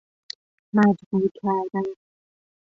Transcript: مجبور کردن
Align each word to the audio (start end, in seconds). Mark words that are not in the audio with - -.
مجبور 0.73 1.27
کردن 1.41 1.83